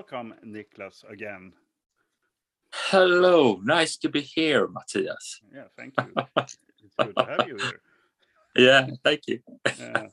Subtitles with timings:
[0.00, 1.52] welcome, Niclas, again.
[2.72, 5.42] Hello, nice to be here, Matthias.
[5.54, 6.14] Yeah, thank you.
[6.38, 6.56] it's
[6.96, 7.80] good to have you here.
[8.56, 9.38] Yeah, thank you.
[9.64, 10.08] Uh,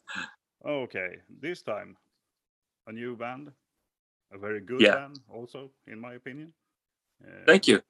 [0.64, 1.98] okay, this time
[2.86, 3.52] a new band,
[4.32, 4.96] a very good Yeah.
[4.96, 6.54] band, also in my opinion.
[7.24, 7.82] Uh, Thank you.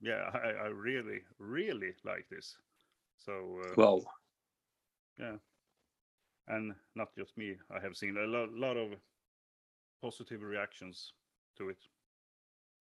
[0.00, 2.56] Yeah, I, I really, really like this.
[3.16, 3.32] So,
[3.64, 4.04] uh, Well,
[6.46, 8.92] and not just me, I have seen a lot, lot of
[10.00, 11.12] positive reactions
[11.58, 11.78] to it.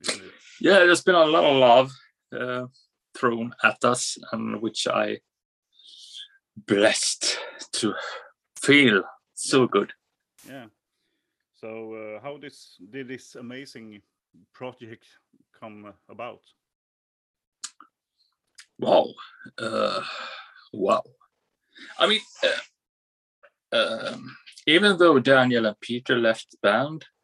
[0.01, 0.31] it?
[0.61, 1.91] yeah, there's been a lot of love
[2.39, 2.67] uh,
[3.17, 5.19] thrown at us, and which I
[6.55, 7.37] blessed
[7.73, 7.93] to
[8.61, 9.03] feel
[9.33, 9.91] so good.
[10.47, 10.65] Yeah.
[11.55, 14.01] So, uh, how this did this amazing
[14.53, 15.05] project
[15.59, 16.41] come about?
[18.79, 19.13] Wow,
[19.57, 20.01] uh,
[20.71, 21.03] wow.
[21.97, 24.35] I mean, uh, um,
[24.67, 27.16] even though Daniel and Peter left the band, Yeah.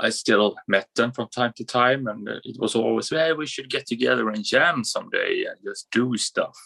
[0.00, 3.70] I still met them from time to time, and it was always, "Hey, we should
[3.70, 6.56] get together and jam someday and just do stuff."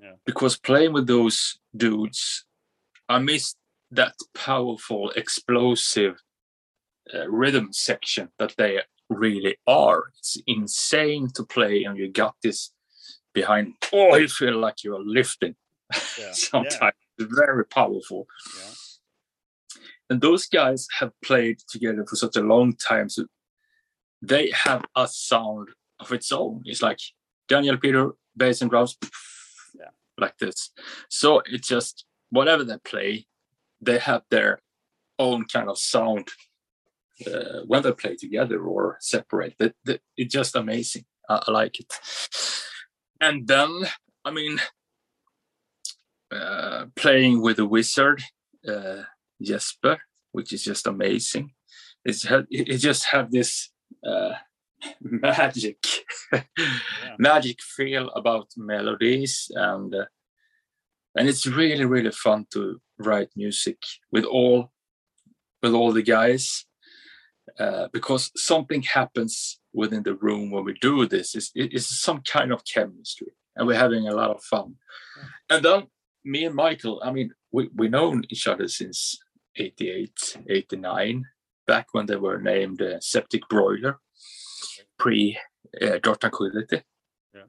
[0.00, 0.12] Yeah.
[0.24, 2.44] Because playing with those dudes,
[3.08, 3.56] I missed
[3.90, 6.22] that powerful, explosive
[7.14, 10.12] uh, rhythm section that they really are.
[10.18, 12.72] It's insane to play, and you got this
[13.32, 13.74] behind.
[13.92, 15.56] Oh, you feel like you're lifting.
[16.18, 16.32] Yeah.
[16.32, 18.74] Sometimes it's very powerful Yeah.
[20.10, 23.24] And those guys have played together for such a long time so
[24.22, 25.68] they have a sound
[26.00, 26.62] of its own.
[26.64, 26.98] It's like
[27.48, 28.96] daniel peter bass and drums
[29.74, 29.90] Yeah.
[30.18, 30.70] like this.
[31.08, 33.26] So it's just whatever they play
[33.80, 34.58] they have their
[35.20, 36.28] own kind of sound
[37.26, 39.54] uh, when they play together or separate.
[39.58, 41.04] That, that it's just amazing.
[41.28, 41.92] I, I like it.
[43.20, 43.70] And then
[44.24, 44.60] i mean
[46.30, 48.22] uh, playing with the wizard
[48.68, 49.02] uh,
[49.42, 49.98] Jesper,
[50.32, 51.52] which is just amazing.
[52.04, 53.70] It's it just have this
[54.06, 54.34] uh,
[55.00, 55.84] magic,
[57.18, 60.04] magic feel about melodies, and uh,
[61.16, 63.78] and it's really really fun to write music
[64.10, 64.72] with all
[65.62, 66.66] with all the guys
[67.58, 71.34] uh, because something happens within the room when we do this.
[71.34, 74.76] It's, it's some kind of chemistry, and we're having a lot of fun.
[75.50, 75.86] And then
[76.24, 79.18] me and Mikael, I mean, we we known each other since
[79.58, 81.24] 88, 89,
[81.66, 83.98] back when they were named uh, Septic Broiler,
[84.98, 85.38] pre
[85.82, 86.82] uh, Dark Tranquillity.
[87.34, 87.42] Yeah.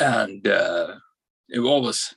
[0.00, 0.94] And uh,
[1.48, 2.14] it always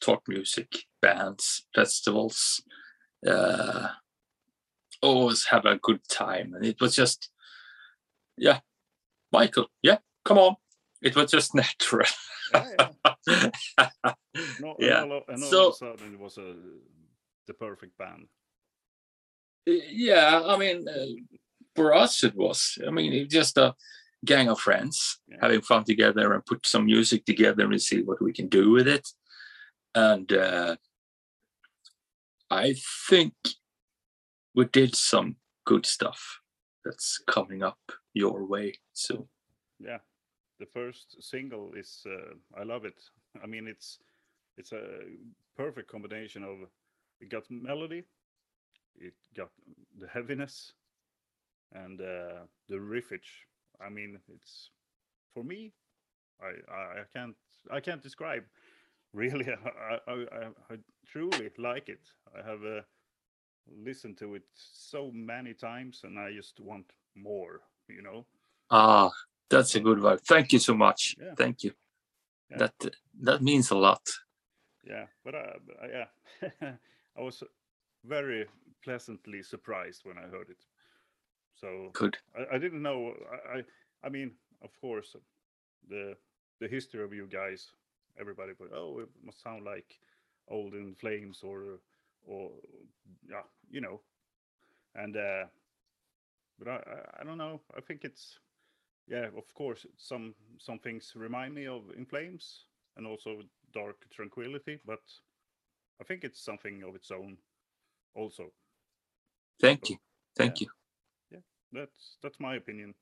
[0.00, 2.62] talk music, bands, festivals,
[3.26, 3.88] uh,
[5.00, 6.54] always have a good time.
[6.54, 7.30] And it was just,
[8.36, 8.60] yeah,
[9.32, 10.56] Mikael, yeah, come on.
[11.00, 12.06] It was just natural.
[12.54, 12.88] Yeah,
[13.26, 13.90] yeah.
[14.60, 15.02] No, Yeah.
[15.02, 16.54] And all, and all So- of a sudden, it was a
[17.46, 18.28] the perfect band.
[19.66, 21.12] yeah i mean uh,
[21.76, 23.74] for us it was i mean it just a
[24.24, 25.38] gang of friends Yeah.
[25.40, 28.88] having fun together and put some music together and see what we can do with
[28.88, 29.06] it
[29.94, 30.76] and uh,
[32.50, 32.74] i
[33.08, 33.34] think
[34.54, 36.40] we did some good stuff
[36.84, 37.80] that's coming up
[38.14, 39.28] your way so
[39.78, 40.00] Yeah,
[40.58, 43.10] the first single is uh, I love it.
[43.42, 43.98] I mean, it's
[44.58, 44.84] it's a
[45.56, 46.56] perfect combination of
[47.22, 48.04] it got melody,
[48.96, 49.50] it got
[49.98, 50.72] the heaviness,
[51.72, 53.46] and uh, the riffage.
[53.80, 54.70] I mean, it's
[55.34, 55.72] for me.
[56.40, 57.36] I, I can't
[57.70, 58.44] I can't describe.
[59.14, 62.00] Really, I I, I, I truly like it.
[62.34, 62.82] I have uh,
[63.84, 67.60] listened to it so many times, and I just want more.
[67.88, 68.26] You know.
[68.70, 69.10] ah
[69.50, 71.34] that's a good vibe thank you so much Yeah.
[71.36, 71.72] thank you
[72.50, 72.58] Yeah.
[72.58, 72.74] that
[73.20, 74.00] that means a lot
[74.84, 76.72] yeah but uh, but, uh, yeah
[77.16, 77.42] i was
[78.04, 78.46] very
[78.82, 80.64] pleasantly surprised when i heard it.
[81.54, 82.18] So good.
[82.36, 83.62] I, I didn't know I, I
[84.04, 85.16] i mean of course
[85.88, 86.16] the
[86.60, 87.72] the history of you guys
[88.18, 89.98] everybody but oh it must sound like
[90.48, 91.80] old in flames or
[92.26, 92.50] or
[93.28, 94.00] yeah you know.
[94.94, 95.44] And uh
[96.58, 97.60] but I, I i don't know.
[97.76, 98.38] I think it's
[99.08, 102.66] yeah of course some some things remind me of in flames
[102.96, 103.42] and also
[103.74, 105.00] dark tranquillity but
[106.02, 107.36] i think it's something of its own
[108.14, 108.44] also.
[109.60, 109.96] Thank you.
[110.36, 110.66] Thank Yeah.
[110.66, 110.70] you.
[111.30, 111.42] Yeah,
[111.80, 112.94] that's that's my opinion.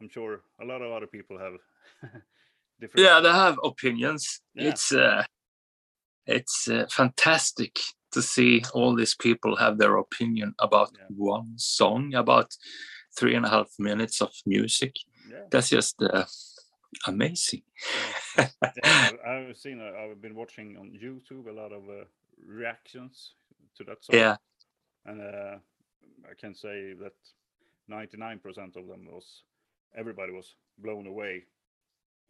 [0.00, 1.54] I'm sure a lot of other people have
[2.80, 4.40] different yeah they have opinions.
[4.54, 4.68] Yeah.
[4.70, 5.24] it's uh
[6.26, 7.74] it's uh, fantastic
[8.12, 11.06] to see all these people have their opinion about Yeah.
[11.34, 12.56] one song about
[13.18, 14.92] three and a half minutes of music.
[15.30, 16.24] Yeah, that's just uh,
[17.06, 17.62] amazing.
[18.36, 18.48] Yeah.
[19.32, 22.04] I've seen uh, i've been watching on youtube a lot of uh,
[22.46, 23.34] reactions
[23.76, 24.36] to that song yeah
[25.06, 25.56] and uh,
[26.30, 27.14] i can say that
[27.88, 29.44] 99% of them was
[29.96, 31.44] everybody was blown away.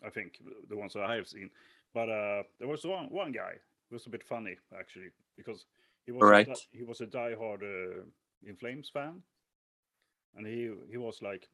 [0.05, 0.38] I think
[0.69, 1.50] the ones that I have seen,
[1.94, 3.55] but uh, there was one one guy
[3.88, 5.66] who was a bit funny actually because
[6.06, 6.49] he was Right.
[6.49, 8.04] a, he was a diehard uh,
[8.44, 9.22] In Flames fan,
[10.37, 11.49] and he he was like,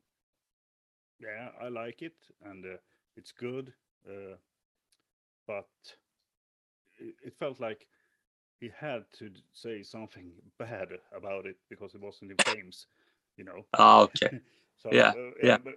[1.20, 2.76] yeah, I like it and uh,
[3.16, 3.72] it's good,
[4.08, 4.36] uh,
[5.46, 5.68] but
[6.98, 7.86] it, it felt like
[8.64, 12.86] he had to say something bad about it because it wasn't in Flames,
[13.36, 13.64] you know.
[13.78, 14.40] Oh, okay.
[14.82, 15.58] So Yeah, uh, yeah.
[15.64, 15.74] but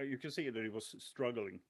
[0.00, 1.60] I- you can see that he was struggling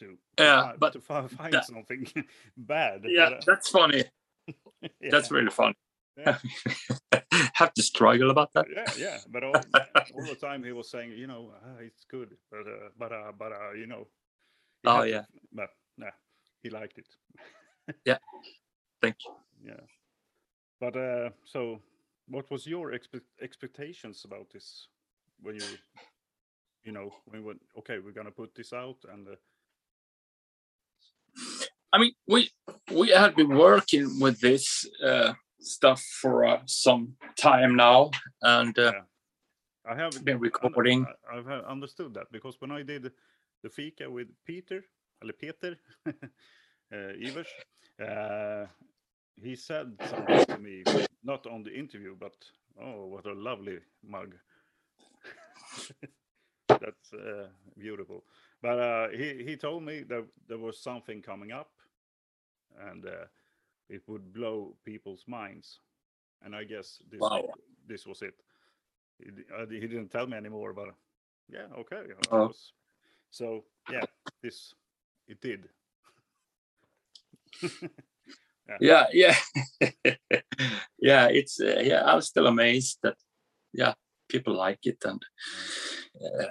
[0.00, 2.04] to Yeah, fi- but to find that- something
[2.56, 3.04] bad.
[3.04, 4.04] Yeah, but, uh, that's funny.
[5.12, 5.76] That's really funny.
[6.18, 6.38] Yeah.
[7.54, 8.66] Have to struggle about that.
[8.76, 9.18] yeah, yeah.
[9.28, 9.54] But all,
[10.14, 13.32] all the time he was saying, you know, ah, it's good, but uh, but uh,
[13.38, 14.06] but uh, you know.
[14.84, 15.24] Oh, had to- yeah.
[15.52, 16.14] But nah,
[16.62, 17.08] he liked it.
[18.04, 18.18] Yeah.
[19.02, 19.32] Thank you.
[19.70, 19.80] Yeah.
[20.80, 21.80] But uh, so,
[22.28, 24.88] what was your expe- expectations about this
[25.42, 25.66] when you,
[26.84, 29.28] you know, when we okay, we're gonna put this out and.
[29.28, 29.36] Uh,
[31.92, 32.50] I mean, we
[32.92, 38.10] we had been working with this uh, stuff for uh, some time now,
[38.42, 39.02] and uh, Yeah.
[39.86, 41.06] I have been recording.
[41.30, 43.12] I, I've understood that because when I did
[43.62, 44.84] the fika with Peter,
[45.22, 46.12] eller Peter, uh,
[46.92, 47.46] Iwers,
[48.00, 48.66] uh,
[49.42, 50.84] he said something to me,
[51.22, 52.34] not on the interview, but
[52.80, 54.34] oh, what a lovely mug.
[56.68, 57.48] That's uh,
[57.78, 58.24] beautiful.
[58.62, 61.70] But uh, he he told me that there was something coming up,
[62.90, 63.26] and uh,
[63.88, 65.80] it would blow people's minds.
[66.44, 67.48] And I guess this Wow.
[67.86, 68.34] this was it.
[69.18, 70.88] He, uh, he didn't tell me anymore, but
[71.48, 72.02] yeah, okay.
[72.30, 72.52] Oh.
[73.30, 74.04] so yeah,
[74.42, 74.74] this
[75.28, 75.68] it did.
[78.80, 79.36] yeah, yeah,
[80.98, 81.26] yeah.
[81.28, 82.02] It's uh, yeah.
[82.04, 83.16] I'm still amazed that
[83.72, 83.94] yeah,
[84.28, 85.22] people like it, and
[86.24, 86.46] uh,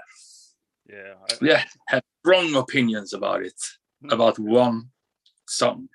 [0.90, 3.60] Yeah, I, yeah, have strong opinions about it.
[4.02, 4.12] Hmm.
[4.12, 4.92] About one
[5.48, 5.90] song,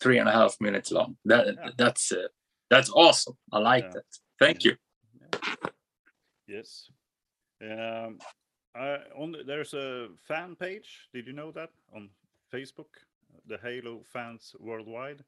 [0.00, 1.16] three and a half minutes long.
[1.24, 1.70] That Yeah.
[1.76, 2.28] that's uh,
[2.70, 3.36] that's awesome.
[3.52, 3.92] I like Yeah.
[3.94, 4.06] that.
[4.38, 4.76] Thank you.
[6.46, 6.90] Yes.
[7.60, 8.18] Um,
[8.74, 11.08] I, on the, there's a fan page.
[11.14, 12.10] Did you know that on
[12.52, 12.92] Facebook?
[13.46, 15.24] The Halo fans worldwide.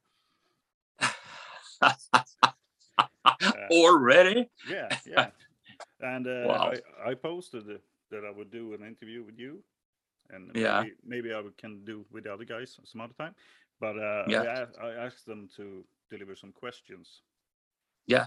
[3.71, 4.49] Already?
[4.69, 5.31] Yeah, yeah.
[6.01, 6.73] and uh, Wow.
[7.05, 7.67] I, I posted
[8.11, 9.63] that I would do an interview with you,
[10.31, 10.81] and Yeah.
[10.83, 13.35] maybe, maybe I can do with the other guys some other time.
[13.81, 14.67] But uh, Yeah.
[14.81, 17.23] I, I asked them to deliver some questions.
[18.07, 18.27] Yeah.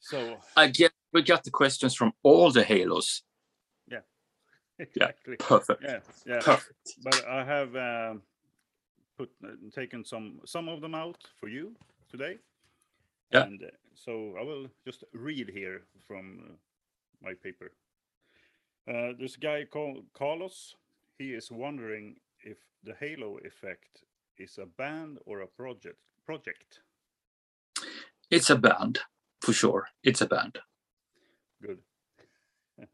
[0.00, 3.22] So I get we got the questions from all the Halos.
[3.90, 4.00] Yeah.
[4.78, 5.36] Exactly.
[5.38, 5.82] Perfect.
[5.82, 6.38] Yeah, yeah.
[6.40, 6.94] Perfect.
[7.02, 8.22] but I have um,
[9.16, 11.74] put uh, taken some some of them out for you
[12.08, 12.38] today.
[13.32, 13.42] Yeah.
[13.44, 16.52] And uh, so I will just read here from uh,
[17.22, 17.72] my paper.
[18.88, 20.74] Uh, there's a guy called Carlos.
[21.18, 24.04] He is wondering if the Halo effect
[24.38, 25.98] is a band or a project.
[26.24, 26.80] Project.
[28.30, 29.00] It's a band
[29.40, 29.88] for sure.
[30.02, 30.58] It's a band.
[31.62, 31.78] Good.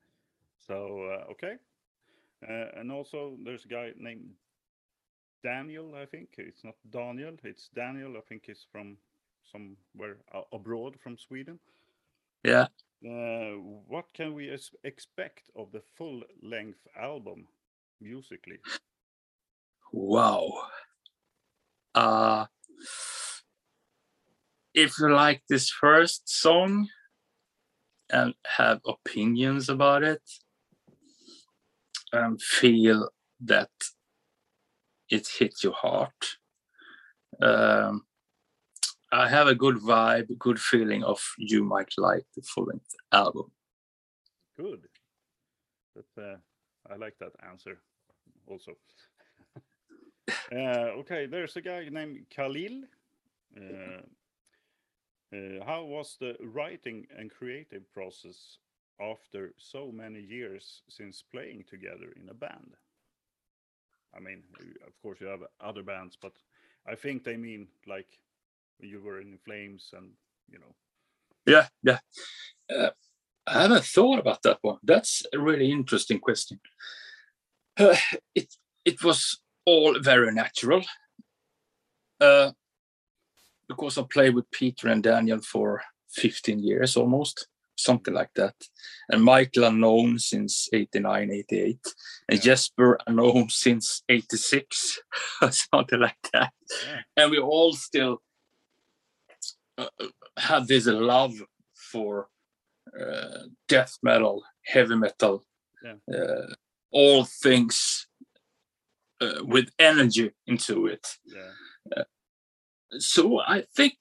[0.67, 1.57] so uh, okay,
[2.49, 4.31] uh, and also there's a guy named
[5.43, 5.95] Daniel.
[5.95, 7.35] I think it's not Daniel.
[7.45, 8.17] It's Daniel.
[8.17, 8.97] I think he's from
[9.51, 10.17] somewhere
[10.53, 11.59] abroad from Sweden.
[12.43, 12.69] Yeah.
[13.05, 13.57] Uh,
[13.89, 17.47] what can we expect of the full-length album
[18.01, 18.59] musically?
[19.93, 20.69] Wow.
[21.95, 22.47] Uh
[24.75, 26.89] if you like this first song
[28.11, 30.23] and have opinions about it
[32.13, 33.11] and feel
[33.41, 33.71] that
[35.09, 36.39] it hit your heart
[37.41, 38.05] um,
[39.23, 43.51] i have a good vibe good feeling of you might like the full length album
[44.57, 44.87] Good.
[45.97, 46.37] That uh,
[46.93, 47.79] I like that answer
[48.47, 48.73] also.
[50.53, 52.85] uh, okay, there's a guy named Khalil.
[53.57, 54.03] Uh,
[55.37, 58.59] uh, how was the writing and creative process
[59.01, 62.77] after so many years since playing together in a band?
[64.17, 64.45] I mean,
[64.87, 66.35] of course, you have other bands, but
[66.87, 68.21] I think they mean like
[68.81, 70.11] you were in Flames and
[70.51, 70.75] you know.
[71.47, 71.99] yeah yeah.
[72.75, 72.91] Uh,
[73.47, 74.79] i haven't thought about that one.
[74.83, 76.61] That's a really interesting question.
[77.79, 77.97] Uh,
[78.35, 78.55] it
[78.85, 80.83] it was all very natural.
[82.21, 82.53] Uh,
[83.69, 88.55] because i played with peter and daniel for 15 years almost something like that.
[89.09, 91.79] And mikael are known since 89 88
[92.29, 92.45] and Yeah.
[92.45, 95.01] jesper known since 86
[95.51, 96.53] something like that.
[96.87, 97.01] Yeah.
[97.17, 98.23] and we all still
[99.79, 99.87] uh,
[100.39, 101.35] have this love
[101.93, 102.29] for
[103.01, 105.45] uh, death metal, heavy metal,
[105.83, 105.97] Yeah.
[106.17, 106.55] uh,
[106.91, 108.07] all things
[109.21, 111.07] uh, with energy into it.
[111.25, 112.05] Yeah.
[112.99, 113.95] So I think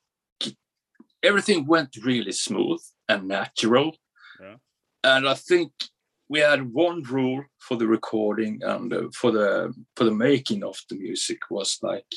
[1.24, 3.98] everything went really smooth and natural.
[4.40, 4.58] Yeah.
[5.04, 5.72] And I think
[6.30, 10.78] we had one rule for the recording and uh, for the for the making of
[10.90, 12.12] the music was like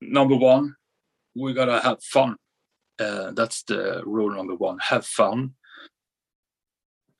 [0.00, 0.74] number one,
[1.34, 2.36] we gotta have fun.
[2.98, 5.54] Uh, that's the rule number one: have fun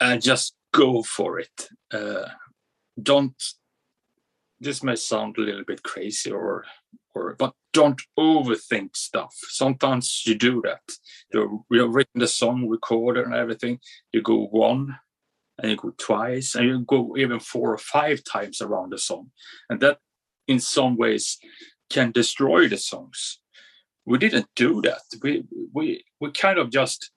[0.02, 1.68] and just go for it.
[1.92, 2.28] Uh,
[3.00, 3.40] don't.
[4.60, 6.64] This may sound a little bit crazy, or
[7.14, 9.34] or but don't overthink stuff.
[9.48, 10.82] Sometimes you do that.
[11.32, 13.78] You're, you're written the song, recorded, and everything.
[14.12, 14.98] You go one,
[15.58, 19.30] and you go twice, and you go even four or five times around the song,
[19.70, 19.98] and that,
[20.48, 21.38] in some ways,
[21.90, 23.38] can destroy the songs.
[24.04, 25.02] We didn't do that.
[25.22, 27.10] We we we kind of just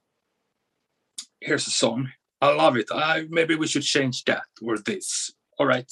[1.42, 2.10] here's a song.
[2.42, 2.88] I love it.
[2.92, 5.32] I maybe we should change that or this.
[5.58, 5.92] All right,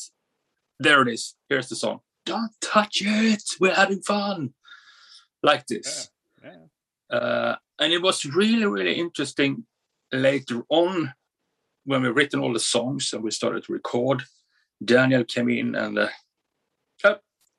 [0.79, 1.35] there it is.
[1.49, 2.01] Here's the song.
[2.25, 3.43] Don't touch it.
[3.59, 4.53] We're having fun,
[5.41, 6.09] like this.
[6.43, 7.17] Yeah.
[7.17, 9.65] Uh, and it was really really interesting
[10.11, 11.13] later on
[11.85, 14.23] when we written all the songs and we started to record.
[14.83, 16.07] Daniel came in and uh,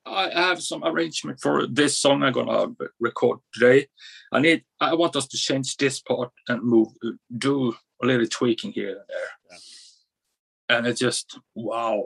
[0.07, 3.87] I have some arrangement for this song I'm gonna record today.
[4.33, 6.89] I need I want us to change this part and move
[7.37, 9.29] do a little tweaking here and there.
[9.51, 10.77] Yeah.
[10.77, 12.05] And it just wow.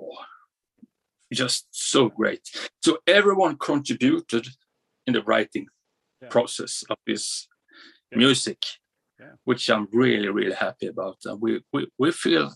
[1.33, 2.49] Just so great.
[2.83, 4.49] So everyone contributed
[5.07, 5.67] in the writing
[6.23, 6.29] Yeah.
[6.29, 7.49] process of this
[8.11, 8.19] Yeah.
[8.19, 8.65] music,
[9.45, 11.19] which I'm really, really happy about.
[11.25, 12.55] And we, we, we feel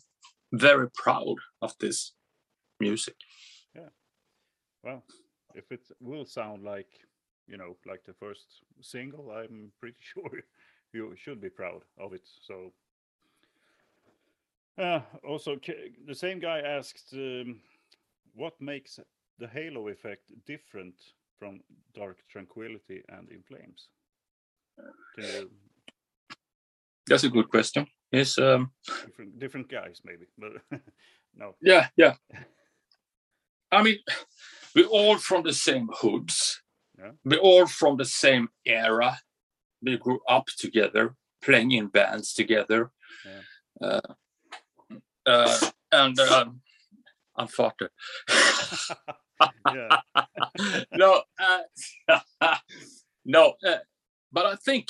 [0.52, 2.14] very proud of this
[2.80, 3.16] music.
[3.74, 3.90] Yeah.
[4.82, 5.04] Well,
[5.54, 7.00] if it will sound like,
[7.46, 10.42] you know, like the first single, I'm pretty sure
[10.92, 12.28] you should be proud of it.
[12.40, 12.72] So,
[14.78, 15.56] uh, also,
[16.06, 17.60] the same guy asked, um,
[18.34, 18.98] what makes
[19.38, 20.94] the halo effect different
[21.38, 21.60] from
[21.94, 23.88] Dark Tranquillity and In Flames?
[25.18, 25.50] You,
[27.06, 27.86] That's a good question.
[28.10, 28.70] Yes, um,
[29.06, 30.52] different, different guys, maybe, but
[31.36, 31.54] no.
[31.60, 32.14] yeah, yeah.
[33.70, 33.98] I mean,
[34.74, 36.62] we're all from the same hoods.
[36.98, 37.12] Yeah.
[37.24, 39.18] We're all from the same era.
[39.82, 42.90] We grew up together, playing in bands together.
[43.80, 44.00] Uh,
[45.26, 45.58] uh,
[45.90, 46.60] and um,
[47.36, 47.48] I'm
[49.74, 49.96] yeah,
[50.92, 52.18] no, uh,
[53.24, 53.76] no, uh,
[54.30, 54.88] but I think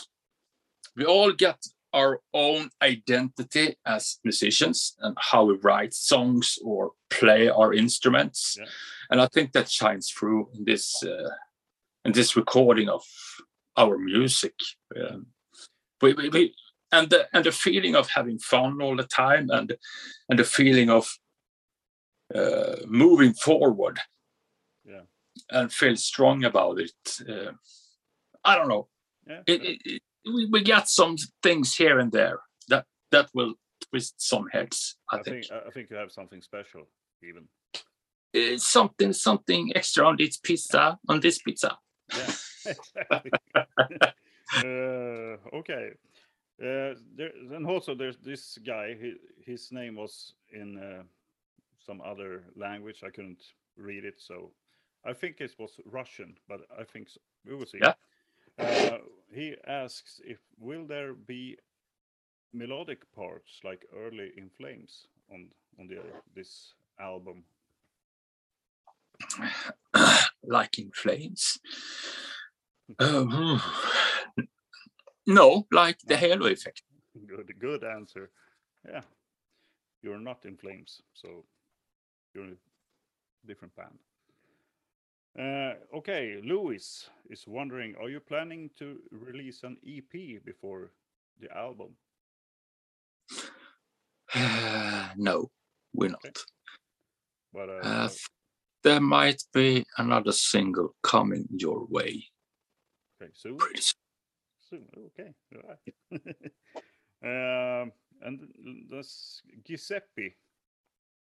[0.96, 1.58] we all get
[1.92, 8.66] our own identity as musicians and how we write songs or play our instruments, Yeah.
[9.10, 11.30] and I think that shines through in this uh,
[12.04, 13.02] in this recording of
[13.76, 14.54] our music.
[14.96, 15.26] Um,
[16.00, 16.54] we, we, we,
[16.90, 19.76] and the and the feeling of having fun all the time, and
[20.28, 21.18] and the feeling of
[22.34, 23.98] uh, moving forward
[24.84, 25.02] yeah,
[25.50, 27.20] and feel strong about it.
[27.28, 27.52] Uh,
[28.44, 28.88] I don't know.
[29.26, 29.42] yeah.
[29.46, 33.54] It, it, we, we got some things here and there that that will
[33.90, 34.96] twist some heads.
[35.10, 36.88] I, I think, think I think you have something special,
[37.22, 37.48] even.
[38.32, 41.76] It's something something extra on this pizza on this pizza.
[42.14, 42.32] Yeah,
[42.66, 43.30] exactly.
[44.56, 45.90] uh, okay.
[46.60, 48.94] Uh, there, and also there's this guy.
[48.98, 49.14] He,
[49.44, 51.02] his name was in uh,
[51.84, 53.02] some other language.
[53.04, 53.42] I couldn't
[53.76, 54.52] read it, so
[55.04, 56.36] I think it was Russian.
[56.48, 57.20] But I think so.
[57.44, 57.78] we will see.
[57.82, 57.94] Yeah.
[58.58, 58.98] Uh,
[59.32, 61.56] he asks if will there be
[62.52, 65.98] melodic parts like early in Flames on on the
[66.34, 67.44] this album.
[70.44, 71.58] like in flames.
[72.98, 73.62] Um,
[75.26, 76.82] no, like the halo effect.
[77.26, 78.28] Good, good answer.
[78.86, 79.00] Yeah,
[80.02, 81.44] you're not in Flames, so
[82.34, 83.98] you're in a different band.
[85.38, 90.92] Uh, okay, Louis is wondering: Are you planning to release an EP before
[91.40, 91.96] the album?
[95.16, 95.50] no,
[95.94, 96.24] we're not.
[96.24, 96.32] Okay.
[97.52, 98.08] But uh, Uh,
[98.82, 102.24] there might be another single coming your way
[103.20, 103.56] okay, soon.
[103.56, 103.98] pretty soon.
[104.60, 104.86] Soon.
[105.06, 105.34] Okay.
[105.54, 106.22] all right.
[107.82, 108.40] um, and
[108.90, 110.36] that's Giuseppe.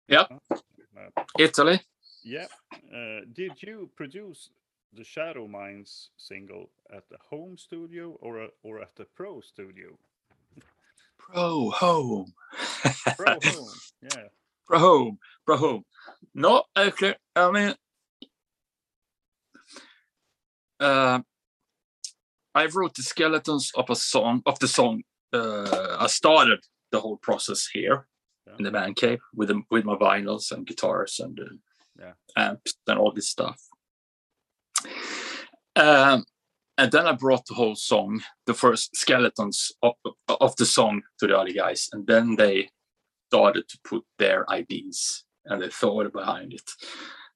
[0.08, 0.28] Yep.
[0.50, 1.80] Uh, Italy.
[2.24, 2.46] Yeah.
[2.72, 4.48] Uh, did you produce
[4.92, 9.98] the Shadow Minds single at the home studio or a, or at the pro studio?
[11.18, 12.32] Pro home.
[13.16, 13.68] Pro home.
[14.02, 14.28] Yeah.
[14.66, 15.18] Pro home.
[15.44, 15.84] Pro home.
[16.34, 17.74] No, actually, I mean,
[20.80, 21.20] uh,
[22.54, 25.02] I wrote the skeletons of a song of the song
[25.34, 26.60] uh, I started
[26.92, 28.06] the whole process here
[28.46, 28.54] Yeah.
[28.58, 31.44] in the man cave with the, with my vinyls and guitars and uh,
[31.98, 32.12] Yeah.
[32.36, 33.60] amps and all this stuff.
[35.76, 36.24] Um,
[36.76, 39.94] and then I brought the whole song, the first skeletons of,
[40.28, 42.68] of the song to the other guys, and then they
[43.30, 46.70] started to put their ideas and the thought behind it.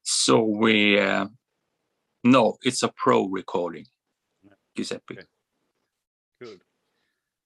[0.03, 1.27] So we, uh,
[2.25, 3.87] no, it's a pro recording.
[4.77, 5.15] Giuseppe.
[5.15, 5.27] Okay.
[6.41, 6.61] Good.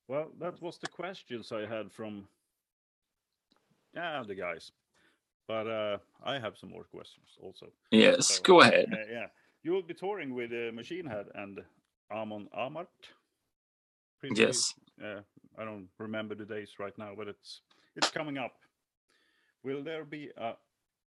[0.09, 2.29] Well, that was the questions I had from
[3.95, 4.71] yeah the guys,
[5.49, 7.67] but uh, I have some more questions also.
[7.91, 8.87] Yes, So, go ahead.
[8.93, 9.27] Uh, yeah,
[9.63, 11.61] you will be touring with uh, Machine Head and
[12.11, 12.87] Amon Amarth.
[14.35, 14.73] Yes.
[15.03, 15.21] Uh,
[15.59, 17.63] I don't remember the days right now, but it's
[17.97, 18.55] it's coming up.
[19.65, 20.53] Will there be a,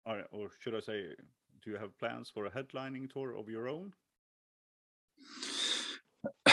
[0.04, 1.04] or, or should I say,
[1.64, 3.92] do you have plans for a headlining tour of your own?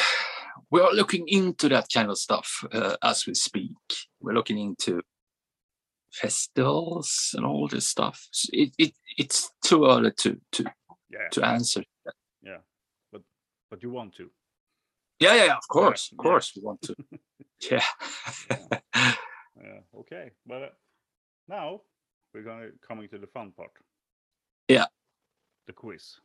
[0.72, 3.72] we are looking into that kind of stuff uh, as we speak.
[4.20, 5.02] We're looking into
[6.22, 8.28] festivals and all this stuff.
[8.52, 10.64] It, it it's too early to to
[11.10, 11.84] Yeah, to answer.
[12.42, 12.62] Yeah,
[13.12, 13.22] but
[13.70, 14.30] but you want to.
[15.20, 16.16] Yeah, yeah, yeah, of course, yeah.
[16.16, 16.96] of course, we want to.
[17.72, 17.86] yeah.
[19.64, 20.70] Yeah, okay, but uh,
[21.48, 21.82] now
[22.34, 23.72] we're going to coming to the fun part.
[24.68, 24.86] Yeah.
[25.68, 26.20] The quiz.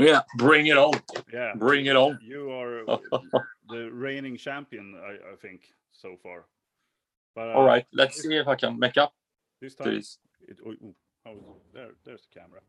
[0.00, 0.94] yeah, bring it on,
[1.32, 1.52] Yeah.
[1.56, 2.18] bring it on.
[2.22, 2.84] You are
[3.68, 5.60] the reigning champion, I, I think,
[5.92, 6.46] so far.
[7.38, 9.12] But uh, All right, let's see if I can make up
[9.60, 10.18] this time, this.
[10.48, 11.72] it, oh, ooh, how is it?
[11.72, 12.60] There, there's the camera.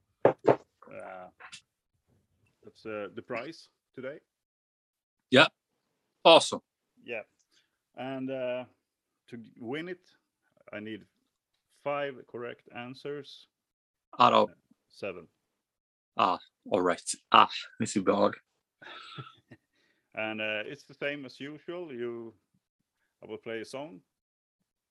[0.56, 1.30] Uh,
[2.64, 4.20] that's uh, the prize today.
[5.32, 5.48] Yeah,
[6.24, 6.60] awesome.
[7.04, 7.22] Yeah,
[7.98, 8.66] and uh,
[9.30, 10.08] to win it,
[10.72, 11.02] I need
[11.84, 13.48] five correct answers.
[14.20, 14.50] Out of
[14.92, 15.26] Seven.
[16.16, 16.38] Ah,
[16.70, 17.12] all right.
[17.32, 17.50] Ah,
[17.80, 18.34] this is bad.
[20.14, 21.92] and uh, it's the same as usual.
[21.92, 22.36] You,
[23.24, 24.02] I will play a song.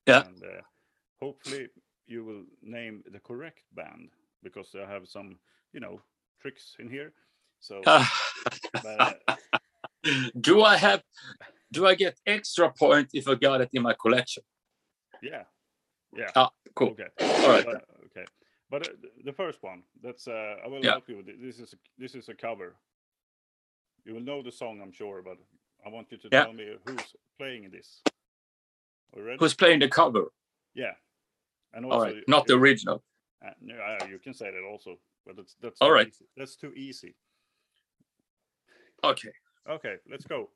[0.08, 0.24] Yeah.
[0.26, 0.62] And uh,
[1.20, 1.68] hopefully
[2.06, 4.10] you will name the correct band
[4.42, 5.38] because I have some,
[5.72, 6.00] you know,
[6.40, 7.12] tricks in here.
[7.60, 8.06] So, but,
[8.86, 9.12] uh,
[10.40, 11.02] do I have?
[11.70, 14.42] Do I get extra point if I got it in my collection?
[15.22, 15.42] yeah,
[16.16, 16.30] yeah.
[16.34, 16.88] Ah, cool.
[16.88, 17.08] Okay.
[17.20, 17.66] All right.
[17.66, 18.24] But, okay.
[18.70, 18.92] But uh,
[19.24, 20.92] the first one, that's uh, I will Yeah.
[20.92, 21.36] help you with it.
[21.42, 22.76] This is a, this is a cover.
[24.04, 25.36] You will know the song, I'm sure, but
[25.84, 26.44] I want you to Yeah.
[26.44, 28.02] tell me who's playing in this.
[29.14, 29.38] Are you ready?
[29.38, 30.26] Who's playing the cover?
[30.74, 30.92] Yeah.
[31.74, 33.02] And also, right, not the original.
[33.44, 36.08] uh, no, uh, you can say that also, but that's that's All right.
[36.08, 36.24] easy.
[36.36, 37.14] That's too easy.
[39.04, 39.30] Okay.
[39.68, 40.48] Okay, let's go.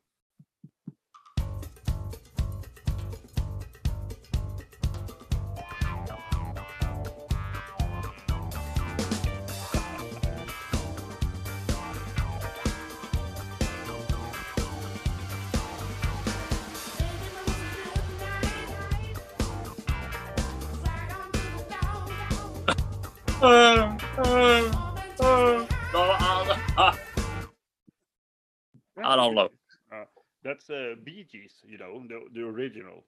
[29.12, 29.48] I don't know.
[29.92, 30.04] Uh,
[30.42, 33.04] that's uh, Bee Gees, you know, the, the original.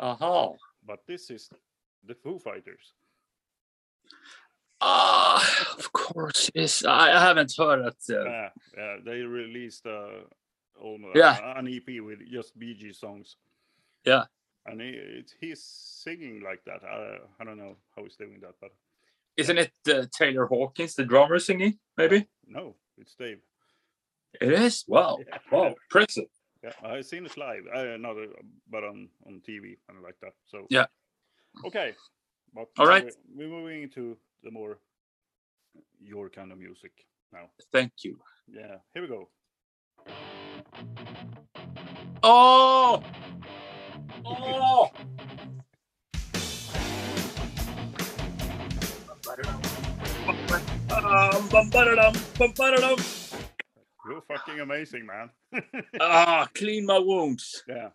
[0.00, 0.52] Aha.
[0.86, 1.50] But this is
[2.06, 2.94] the Foo Fighters.
[4.80, 6.50] Ah, of course.
[6.54, 8.14] Yes, I, I haven't heard that.
[8.16, 10.22] Uh, Yeah, yeah, they released uh,
[10.80, 11.58] almost Yeah.
[11.58, 13.36] an EP with just Bee Gees songs.
[14.04, 14.24] Yeah.
[14.66, 16.84] And he, it's, he's singing like that.
[16.84, 18.70] I, I don't know how he's doing that, but
[19.36, 21.78] isn't it uh, Taylor Hawkins, the drummer, singing?
[21.96, 23.40] Maybe no, it's Dave.
[24.40, 24.84] It is.
[24.86, 25.18] Wow.
[25.26, 25.38] Yeah.
[25.50, 25.74] Wow.
[25.84, 26.26] Impressive.
[26.62, 27.64] Yeah, I've seen it live.
[27.72, 28.26] Uh, not, uh,
[28.68, 30.32] but on on TV and like that.
[30.46, 30.86] So Yeah.
[31.64, 31.94] Okay,
[32.54, 33.04] but All right.
[33.34, 34.78] we're, we're moving into the more
[36.00, 36.92] your kind of music
[37.32, 37.50] now.
[37.72, 38.18] Thank you.
[38.48, 39.28] Yeah, here we go.
[42.22, 43.02] Oh.
[44.24, 44.90] Oh.
[54.08, 55.30] You're fucking amazing, man.
[56.00, 57.62] Ah, clean my wounds.
[57.68, 57.90] yeah,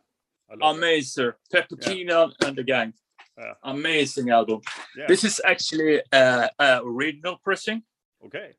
[0.49, 0.77] I love it.
[0.77, 1.31] Amazing.
[1.51, 2.93] Pepper Keenan and the gang.
[3.37, 3.53] Yeah.
[3.63, 4.61] Amazing album.
[4.95, 5.05] Yeah.
[5.07, 7.83] This is actually uh, uh, original pressing.
[8.25, 8.53] okay.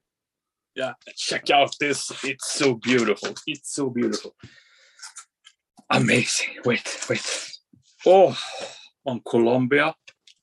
[0.76, 2.10] Yeah, check out this.
[2.24, 3.32] It's so beautiful.
[3.46, 4.34] It's so beautiful.
[5.90, 6.48] Amazing.
[6.64, 7.52] Wait, wait.
[8.04, 8.36] Oh,
[9.06, 9.94] on Columbia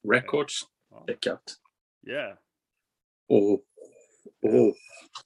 [0.06, 0.66] Records.
[0.94, 1.56] Oh, Check out.
[2.06, 2.34] yeah,
[3.30, 3.62] Oh,
[4.46, 4.74] oh,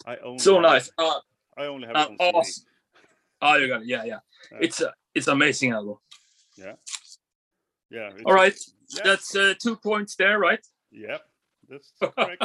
[0.08, 0.90] I only so nice.
[0.98, 1.20] Uh,
[1.58, 2.64] I only have uh, it on awesome.
[3.42, 3.88] Oh, you got it.
[3.88, 4.20] Yeah, yeah.
[4.52, 4.58] Yeah.
[4.62, 5.98] It's a, it's amazing album.
[6.58, 6.74] Yeah.
[7.90, 8.12] Yeah.
[8.26, 8.58] All right.
[8.90, 9.02] Yeah.
[9.04, 10.60] That's uh, two points there, right?
[10.92, 11.22] Yep.
[11.70, 12.44] That's correct.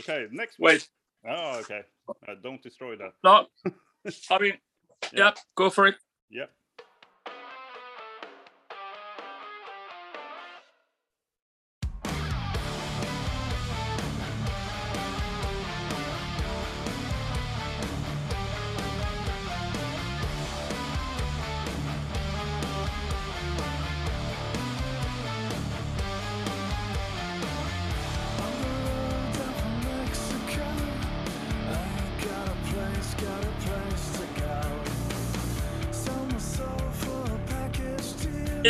[0.00, 0.26] okay.
[0.30, 0.58] Next.
[0.58, 0.72] one.
[0.72, 0.88] Wait,
[1.28, 1.82] Oh, okay.
[2.28, 3.12] Uh, don't destroy that.
[3.22, 3.46] no.
[4.30, 4.54] I mean,
[5.12, 5.18] Yeah.
[5.18, 5.94] yeah, go for it.
[6.30, 6.50] Yep.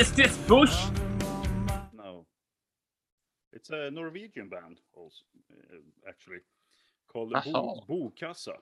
[0.02, 0.74] Is this Bush?
[1.92, 2.26] No.
[3.52, 5.76] It's a Norwegian band, also, uh,
[6.08, 6.40] actually,
[7.06, 7.32] called.
[7.44, 8.54] Bo- Bokassa.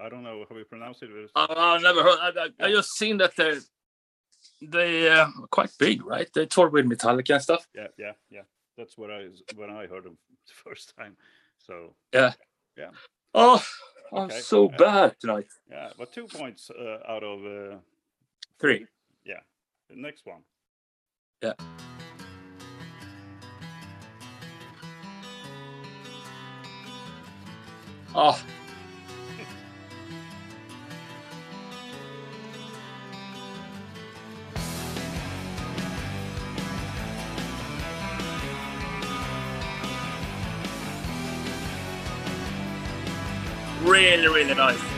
[0.00, 1.10] I don't know how you pronounce it.
[1.34, 2.18] Uh, I've never heard.
[2.20, 3.58] I, I, I just seen that they
[4.62, 6.28] they uh, quite big, right?
[6.32, 7.66] They toured with Metallica and stuff.
[7.74, 8.42] Yeah, yeah, yeah.
[8.78, 11.16] That's what I when I heard them the first time.
[11.58, 12.34] So yeah,
[12.78, 12.90] yeah.
[13.34, 13.60] Oh,
[14.12, 14.38] I'm Okay.
[14.38, 14.76] so Yeah.
[14.76, 15.48] bad tonight.
[15.68, 17.76] yeah, but two points uh, out of uh,
[18.60, 18.86] Three.
[19.24, 19.40] Yeah.
[19.90, 20.42] The next one.
[21.42, 21.52] Yeah.
[28.14, 28.42] Oh.
[43.84, 44.95] Really, really nice.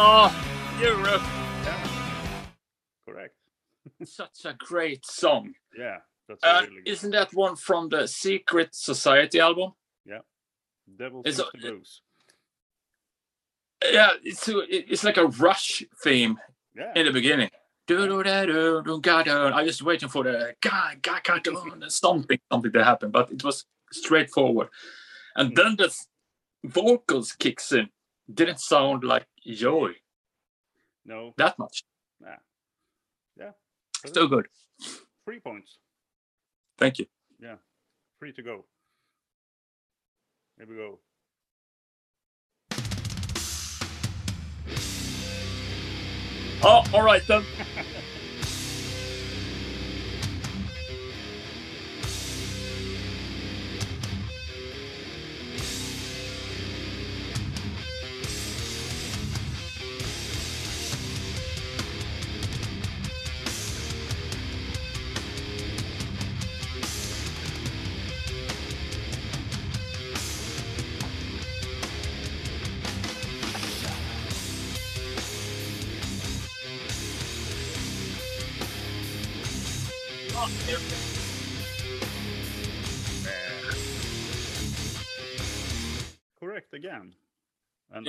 [0.00, 0.30] Oh,
[0.80, 1.22] Europe.
[1.64, 2.44] Yeah.
[3.06, 3.34] Correct.
[4.04, 5.54] Such a great song.
[5.76, 6.88] Yeah, that's Uh, really good.
[6.88, 9.72] isn't that one from the Secret Society album?
[10.96, 12.02] Devil it's Sings the Blues.
[13.92, 16.38] Yeah, it's it's like a Rush theme
[16.74, 16.92] Yeah.
[16.96, 17.50] in the beginning.
[17.86, 19.30] Do-do-da-do-do-ga-do.
[19.30, 22.40] I was waiting for the ga ga ga do the something
[22.72, 24.68] to happen, but it was straightforward.
[25.36, 25.94] And then the
[26.64, 27.90] vocals kicks in.
[28.32, 29.92] Didn't sound like joy
[31.04, 31.34] No.
[31.38, 31.84] that much.
[32.20, 32.36] Yeah.
[33.36, 33.50] Yeah.
[34.06, 34.46] Still good.
[35.24, 35.78] Three points.
[36.78, 37.06] Thank you.
[37.40, 37.56] Yeah.
[38.18, 38.64] Free to go.
[40.56, 40.98] Here we go.
[46.62, 47.44] Oh, all right then.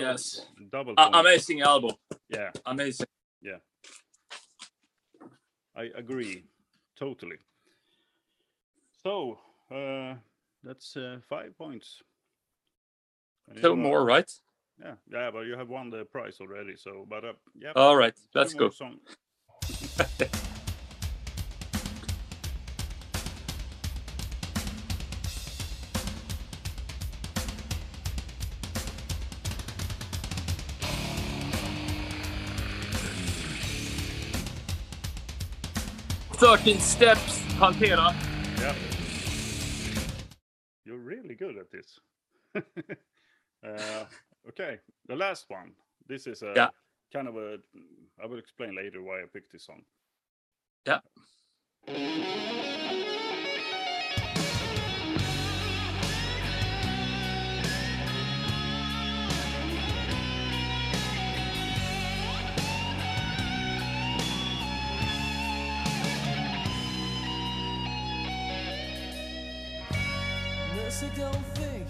[0.02, 0.46] Yes.
[0.72, 1.16] Double point.
[1.16, 1.92] amazing album.
[2.30, 3.08] Yeah, Amazing.
[3.42, 3.58] Yeah.
[5.76, 6.46] I agree.
[6.98, 7.38] Totally.
[9.04, 9.40] So,
[9.72, 10.16] uh,
[10.64, 12.02] that's uh, five points.
[13.62, 14.30] Two uh, more, right?
[14.80, 16.76] Yeah, yeah, but you have won the prize already.
[16.76, 17.72] So, but uh, yeah.
[17.76, 18.72] All right, let's go.
[36.40, 38.14] song- Thirteen steps, Pantera.
[38.60, 38.76] Yeah.
[40.86, 42.00] You're really good at this.
[42.56, 44.06] uh,
[44.48, 45.74] okay, the last one.
[46.08, 46.70] This is a Yeah.
[47.14, 47.58] kind of a.
[48.22, 49.84] I will explain later why I picked this song.
[50.86, 51.00] Yeah.
[70.90, 71.86] Yes, I don't think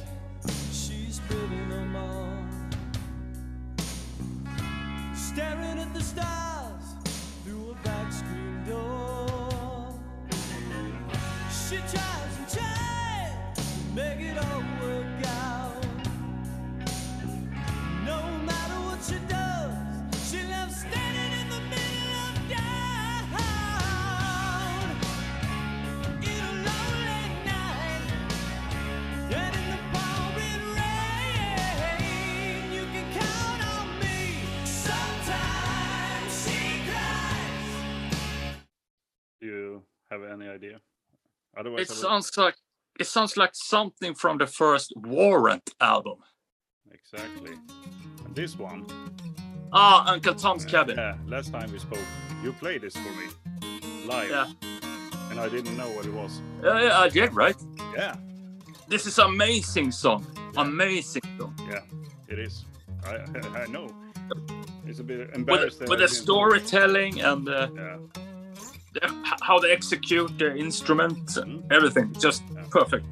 [0.73, 2.27] she's spilling them all.
[5.15, 6.83] Staring at the stars
[7.45, 9.93] through a back screen door.
[11.49, 12.18] She tries
[40.29, 40.79] any idea?
[41.57, 42.55] Otherwise, It sounds like
[42.99, 46.19] it sounds like something from the first Warrant album.
[46.91, 47.53] exactly.
[48.25, 48.85] And this one,
[49.71, 50.97] Ah, Uncle Tom's uh, Cabin.
[50.97, 51.99] Yeah, last time we spoke,
[52.43, 53.27] you played this for me
[54.05, 54.47] live, Yeah.
[55.29, 56.41] and I didn't know what it was.
[56.63, 57.55] Yeah, yeah, I did, right?
[57.95, 58.15] Yeah,
[58.87, 60.25] This is an amazing song.
[60.57, 61.53] Amazing song.
[61.69, 61.83] yeah,
[62.27, 62.65] it is.
[63.05, 63.15] I
[63.63, 63.87] I, know.
[64.87, 67.97] It's a bit With, with the storytelling and uh, Yeah,
[69.41, 72.13] how they execute the instruments and everything.
[72.19, 72.63] Just Yeah.
[72.69, 73.05] perfect.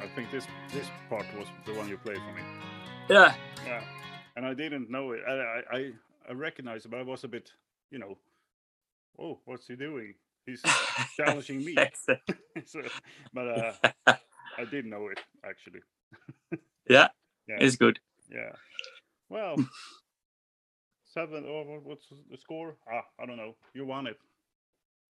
[0.00, 2.42] I think this this part was the one you played for me.
[3.08, 3.34] Yeah.
[3.66, 3.82] Yeah,
[4.36, 5.20] and I didn't know it.
[5.26, 5.90] I I I,
[6.28, 7.50] I recognized it, but I was a bit,
[7.90, 8.18] you know,
[9.18, 10.14] oh, what's he doing?
[10.46, 10.62] He's
[11.16, 11.74] challenging me.
[12.66, 12.80] so,
[13.32, 13.72] but uh,
[14.58, 15.80] I didn't know it actually.
[16.88, 17.08] Yeah,
[17.48, 17.56] Yeah.
[17.60, 17.98] it's good.
[18.30, 18.52] Yeah.
[19.28, 19.56] Well,
[21.14, 21.44] seven.
[21.44, 22.76] Or what- what's the score?
[22.90, 23.56] Ah, I don't know.
[23.74, 24.18] You won it.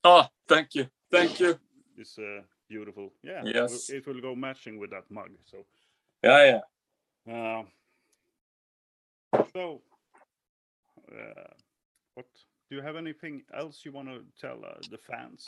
[0.04, 0.86] Oh, thank you.
[1.10, 1.58] Thank you.
[1.96, 3.12] It's uh, beautiful.
[3.22, 3.42] Yeah.
[3.44, 3.90] it Yes.
[3.90, 5.30] It will go matching with that mug.
[5.50, 5.64] So.
[6.22, 6.60] Yeah,
[7.26, 7.32] yeah.
[7.34, 7.62] Uh,
[9.52, 9.82] so,
[11.10, 11.52] uh,
[12.14, 12.26] what
[12.70, 15.44] do you have anything else you want to tell uh, the fans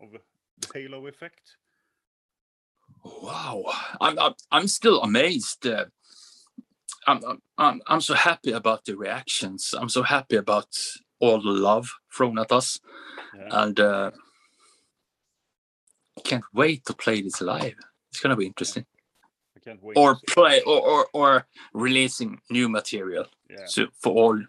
[0.00, 0.20] of the
[0.74, 1.56] Halo effect?
[3.22, 3.64] Wow,
[4.00, 5.66] I'm I'm, I'm still amazed.
[5.66, 5.86] Uh,
[7.06, 9.74] I'm, I'm I'm so happy about the reactions.
[9.78, 10.68] I'm so happy about
[11.20, 12.80] all the love thrown at us,
[13.34, 13.62] Yeah.
[13.62, 14.10] and uh,
[16.24, 17.76] can't wait to play this live.
[18.10, 18.86] It's gonna be interesting.
[19.56, 19.96] I can't wait.
[19.96, 23.66] Or play or or, or releasing new material Yeah.
[23.66, 24.42] so for all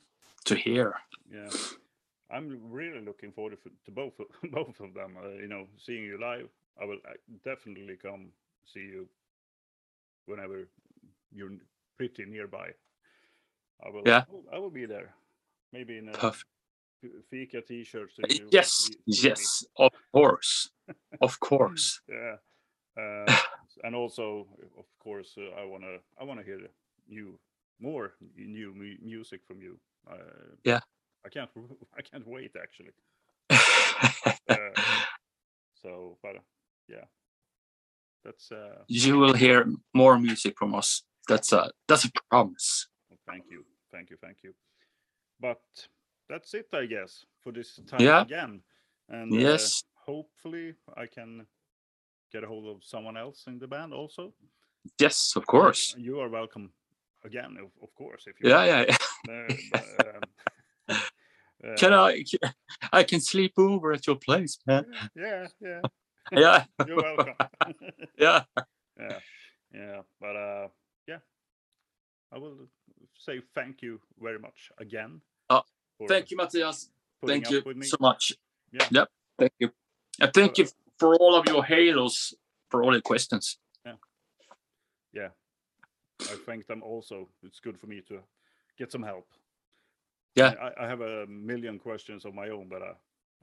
[0.46, 0.96] to hear.
[1.32, 1.50] Yeah.
[2.30, 5.15] I'm really looking forward to, to both of, both of them.
[5.22, 6.50] Uh, you know, seeing you live.
[6.82, 8.28] I will uh, definitely come
[8.73, 9.08] see you
[10.25, 10.67] whenever
[11.34, 11.51] you're
[11.97, 12.69] pretty nearby.
[13.86, 14.03] I will.
[14.06, 14.23] Yeah.
[14.27, 15.13] I will, I will be there.
[15.73, 16.45] Maybe in a Perfect.
[17.30, 18.12] Fika t-shirt.
[18.15, 19.30] so Yes, see- see me.
[19.30, 20.71] yes, of course,
[21.21, 22.01] of course.
[22.10, 22.38] Yeah.
[22.97, 23.25] Uh,
[23.84, 26.60] and also, of course, uh, I wanna I wanna hear
[27.08, 27.39] new
[27.80, 29.80] more new mu- music from you.
[30.10, 30.80] Uh, Yeah.
[31.25, 31.51] I can't
[31.97, 32.93] I can't wait actually.
[34.49, 34.73] Uh,
[35.82, 36.36] so, but
[36.88, 37.06] yeah,
[38.23, 38.84] that's uh.
[38.88, 41.03] you will hear more music from us.
[41.27, 42.88] That's a that's a promise.
[43.10, 44.53] well, Thank you, thank you, thank you.
[45.39, 45.62] But
[46.30, 48.21] that's it, I guess, for this time Yeah.
[48.21, 48.62] again.
[49.10, 49.84] And uh, Yes.
[50.06, 51.47] hopefully, I can
[52.32, 54.34] get a hold of someone else in the band also.
[54.99, 55.95] Yes, of course.
[55.97, 56.71] You are welcome
[57.23, 58.25] again, of, of course.
[58.27, 58.89] If you Yeah, want.
[58.89, 58.97] yeah.
[59.34, 59.53] Uh,
[60.88, 62.23] but, um, Can uh, I?
[62.99, 64.86] I can sleep over at your place, man.
[65.15, 65.82] Yeah, yeah.
[66.32, 67.34] Yeah, You're welcome.
[68.18, 68.44] yeah.
[69.00, 69.20] yeah,
[69.74, 70.02] yeah.
[70.20, 70.68] But uh,
[71.08, 71.18] yeah,
[72.34, 72.58] I will
[73.18, 75.22] say thank you very much again.
[75.50, 75.63] Oh,
[76.08, 76.90] Thank you, Matthias.
[77.26, 77.88] Thank you up with me.
[77.88, 78.34] so much.
[78.72, 78.88] Yeah.
[78.92, 79.08] Yep.
[79.40, 79.72] Thank you.
[80.20, 82.34] And thank you for all of your halos,
[82.70, 83.58] for all the questions.
[83.86, 83.94] yeah,
[85.13, 85.30] Yeah.
[86.22, 87.30] I thank them also.
[87.44, 88.20] It's good for me to
[88.78, 89.28] get some help.
[90.36, 90.54] Yeah.
[90.62, 92.94] I, I have a million questions of my own, but uh,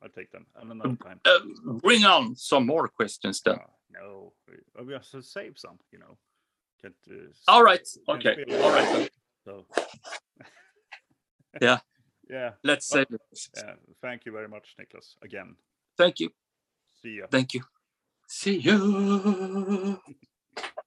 [0.02, 1.20] I'll take them at another time.
[1.24, 1.38] Uh,
[1.82, 3.58] bring on some more questions then.
[3.60, 6.18] Ah, no, we- we have to save some, you know.
[6.82, 7.86] Can't, uh, All right.
[8.08, 8.44] Okay.
[8.62, 8.92] All right.
[8.92, 9.08] then.
[9.44, 9.66] So.
[11.60, 11.78] Yeah.
[12.28, 12.50] Yeah.
[12.64, 13.50] Let's say this.
[13.56, 13.74] Yeah.
[14.02, 15.16] Thank you very much, Nicholas.
[15.22, 15.54] Again.
[15.96, 16.30] Thank you.
[17.02, 17.26] See ya.
[17.30, 17.62] Thank you.
[18.26, 20.00] See you.